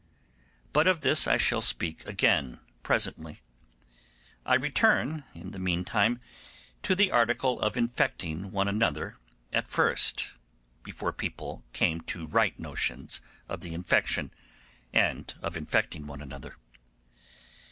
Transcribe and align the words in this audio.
But 0.73 0.87
of 0.87 1.01
this 1.01 1.27
I 1.27 1.37
shall 1.37 1.61
speak 1.61 2.03
again 2.07 2.59
presently. 2.81 3.43
I 4.47 4.55
return 4.55 5.25
in 5.35 5.51
the 5.51 5.59
meantime 5.59 6.19
to 6.81 6.95
the 6.95 7.11
article 7.11 7.59
of 7.61 7.77
infecting 7.77 8.49
one 8.49 8.67
another 8.67 9.17
at 9.53 9.67
first, 9.67 10.31
before 10.81 11.13
people 11.13 11.63
came 11.71 12.01
to 12.01 12.25
right 12.25 12.57
notions 12.57 13.21
of 13.47 13.61
the 13.61 13.75
infection, 13.75 14.31
and 14.91 15.31
of 15.43 15.55
infecting 15.55 16.07
one 16.07 16.23
another. 16.23 16.57